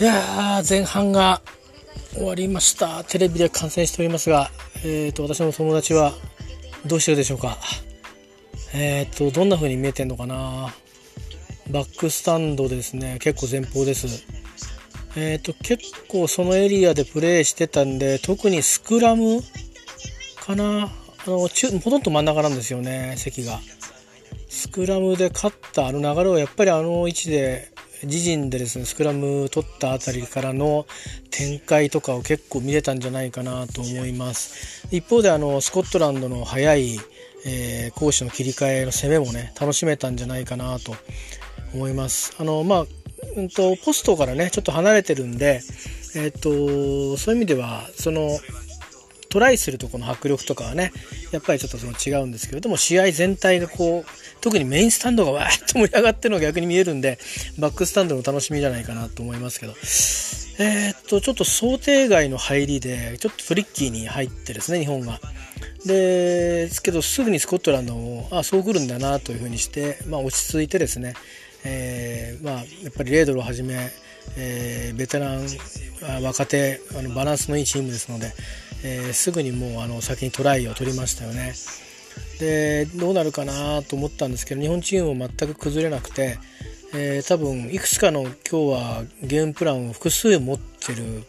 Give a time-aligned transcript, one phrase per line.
[0.00, 1.42] いや前半が
[2.12, 3.02] 終わりました。
[3.02, 4.48] テレビで観戦しておりますが、
[4.84, 6.12] えーと、私の友達は
[6.86, 7.58] どうしてるでしょうか？
[8.72, 10.72] えっ、ー、とどんな風に見えてんのかな？
[11.70, 13.18] バックスタンドですね。
[13.20, 14.24] 結構前方です。
[15.16, 19.40] えっ、ー、と結構そのエリアでプレーしてたんで特にスクラム
[20.46, 20.92] かな？
[21.26, 23.58] あの中ほとんど真ん中なんですよね席が。
[24.48, 27.72] スクラムで勝ったあの流れをやっぱりあの位置で
[28.04, 30.86] 自陣でですねスクラム取ったあたりからの
[31.30, 34.86] 展開とかを結構見れたんじゃないかなと思います。
[34.90, 36.98] 一方であのスコットランドの速い、
[37.46, 40.94] えー、攻守の切り替えの攻めもね楽しめたんじゃないかなと
[41.74, 42.34] 思います。
[42.38, 42.86] あのまあ
[43.36, 45.60] うんとポストからねちょっと離れてるんで
[46.14, 48.38] えっ、ー、とそういう意味ではその
[49.28, 50.92] トライするとこの迫力とかはね
[51.32, 57.18] やっぱりちょっとその違うんですけれども試合全体がこう特にメインスタンドがわーっと盛り上がってるのが逆に見えるんで
[57.58, 59.72] バックスタンドの楽しみじゃないかなと思いますけど
[60.60, 65.20] えー、っとちょっと想定外の入りでちょっとトリッキーに入ってですね日本が。
[65.86, 71.14] ですけどすぐにスコットランドもあそう来るんだなというふうにして、まあ、落ち着いてですね、
[71.64, 73.90] えー、まあ、やっぱりレードルをはじめ、
[74.36, 75.46] えー、ベテラン
[76.22, 78.32] 若手あのバランスのいいチームですので、
[78.84, 81.54] えー、すぐにもうあの先にトライを取りましたよね。
[82.40, 86.38] でどうなるかなと思ったんですけど日本チームも全く崩れなくて、
[86.94, 91.24] えー、多分いくつかの今日はゲームプランを複数持ってる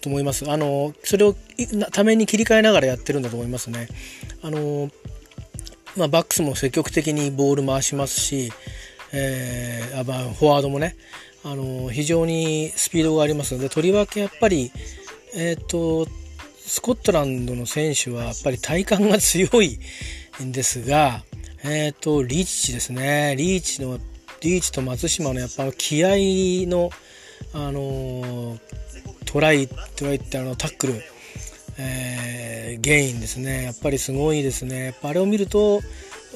[0.00, 1.34] と思いますあのそれを
[1.92, 3.88] ために切り替えながらやってるんだと思いますね
[4.42, 4.90] あの、
[5.96, 8.52] まあ、バックスも積極的にボール回しますし、
[9.12, 10.96] えー、あまあ、フォワードもね
[11.44, 14.72] あの非常にスピードがありますのでとりわけやっぱり
[15.34, 16.06] え、ー、と
[16.68, 19.78] スコットランドの選手はやっぱり体幹が強い
[20.42, 21.22] んですが、
[21.64, 23.34] え、ー、と、リーチですね。
[23.36, 23.98] リーチの、
[24.40, 26.90] リーチと松島のやっぱ気合の、
[27.54, 28.58] あのー、
[29.24, 31.02] トライ、トライってあの、タックル、
[31.78, 33.64] えー、ゲインですね。
[33.64, 34.84] やっぱりすごいですね。
[34.86, 35.80] やっぱあれを見ると、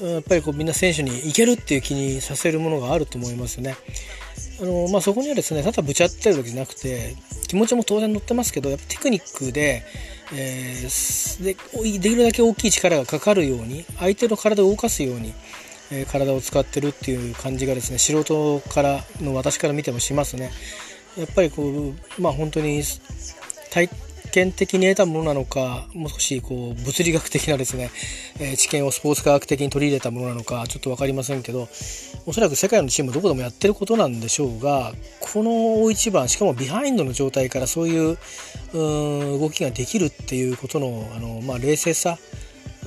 [0.01, 3.75] やっぱりこうみんな選手にいけるっていう気にさせるものがあると思いますね。
[4.63, 7.17] あのまあ、そこにはですねただぶち当たってるわけじゃなくて
[7.49, 9.83] 気持ちも当然乗ってますけどやっぱテクニックで
[10.31, 15.33] えー、でできるだけ大きい力がかかるように相手の体を動かすように、
[15.91, 20.51] えー、体を使ってるっていう感じがですね素人からの私から見てもしますね。
[21.17, 22.81] やっぱりこうまあ本当に
[24.33, 27.91] 験的に得たものなのかもう少しこう物理学的なですね、
[28.39, 31.69] えー、知見をスポーツ科学的に取り入れたものなのかちょっと分かりませんけど
[32.25, 38.17] おそらく世界のチームどこでもやってることなんでしょうがこの大一番しかもビハインドの状態からそういう
[38.73, 42.17] 動きができるっていうことのあの、まあ、冷静さ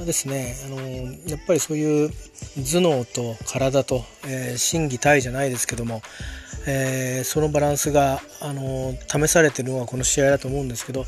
[0.05, 0.81] ですねあの
[1.27, 2.11] やっぱりそういう
[2.57, 6.03] 頭脳と体と、えー、心技体じゃないですけども
[6.69, 11.05] えー、そのバランスが、あの試されているのはこの試合だと思うんですけど、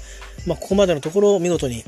[0.46, 1.82] まあ、ここまでのところ見事に、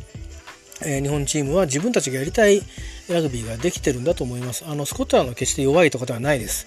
[0.85, 2.63] えー、日本チームは自分たちがやりたい
[3.09, 4.65] ラグビーができてるんだと思います。
[4.67, 6.67] あのスコットランドは決して弱いとかではないです。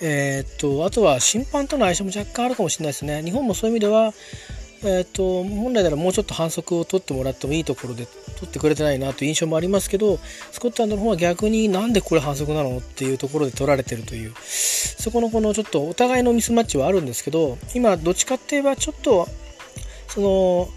[0.00, 3.22] えー、っとあとは審判との相性も若干あるかもしれないですね。
[3.22, 4.12] 日本もそういう意味では、
[4.82, 10.18] えーと、本来ならもうちょっと反則を取ってもらってもいいところで取ってくれてないなという印象もありますけど
[10.52, 19.26] スコットランドの方は逆になんでこれ反則なのっていうところで取られてるというそこのこのちょっとお互いのミスマッチはあるんですけど今どっちかって言えばちょっと
[20.08, 20.68] その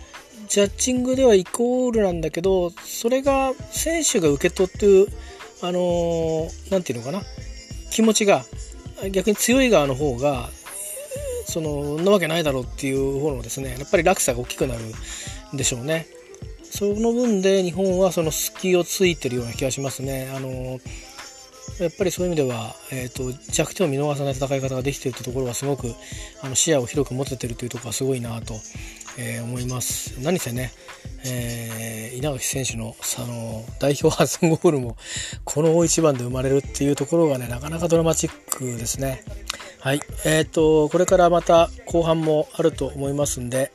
[0.47, 5.11] ジャッジングではイコールなんだけどそれが選手が受け取って
[5.61, 7.23] あの何て言うのかな
[7.91, 8.45] 気持ちが
[9.11, 10.49] 逆に強い側の方が
[11.47, 14.81] そのなわけないだろうっていう方のですねやっぱり落差が大きくなる
[15.53, 16.07] んでしょうね。
[16.69, 20.31] その分で日本はその隙をついてるような気がしますね。
[20.35, 20.79] あの
[21.79, 25.93] やっぱりそういう意味では、えーと、弱点を見逃さない戦い方ができているというところはすごく
[26.41, 28.55] あの視野を広く持てているというところはすごいなと、
[29.19, 30.19] えー、思います。
[30.21, 30.71] 何せね、
[31.25, 34.97] えー、稲垣選手のあの代表初ゴールも
[35.43, 39.23] この大一番で生まれるっていうところがねなかなかドラマチックですね。
[39.87, 43.71] はい、えーと、これからまた後半もあると思いますんで、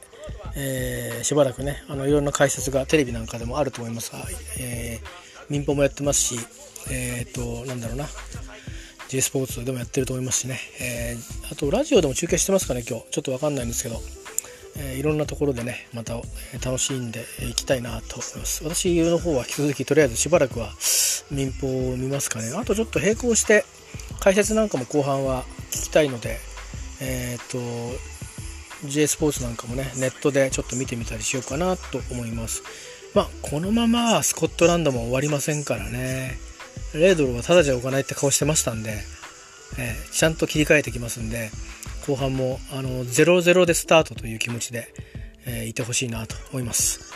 [0.54, 4.18] えー、しばらくねあのいろんな解説がテレビなんかでもあると思いますが、
[4.60, 6.34] えー、民放もやってますし、
[6.90, 8.04] えっ、ー、となんだろうな。
[9.08, 13.06] J スポーツでもやってると思いますしね、えー、あとラジオでも中継してますかね今日。
[13.10, 13.96] ちょっと分かんないんですけど、
[14.76, 16.16] えー、いろんなところでねまた
[16.62, 18.62] 楽しんでいきたいなと思います。
[18.64, 20.74] 私の方は引き続きとりあえずしばらくは
[21.30, 22.52] 民放を見ますかね。
[22.54, 23.64] あとちょっと並行して
[24.20, 26.38] 解説なんかも後半は聞きたいので、
[27.00, 32.62] えっ、ー、と、J スポーツなんかもね、ネットでちょっと見てみたりしようかなと思います。
[33.14, 36.38] まあ、このままスコットランドも終わりませんからね。
[36.94, 38.98] レードルはただじゃ置かないって顔してましたんで、
[39.78, 41.50] えー、ちゃんと切り替えてきますんで、
[42.06, 44.92] 後半もあの0-0でスタートという気持ちで、
[45.46, 47.11] えーいてほしいなと思います。